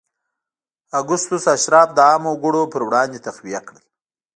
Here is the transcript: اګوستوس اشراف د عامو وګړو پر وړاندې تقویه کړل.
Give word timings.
اګوستوس 0.99 1.43
اشراف 1.55 1.87
د 1.93 1.99
عامو 2.09 2.29
وګړو 2.35 2.61
پر 2.73 2.81
وړاندې 2.87 3.23
تقویه 3.25 3.61
کړل. 3.67 3.83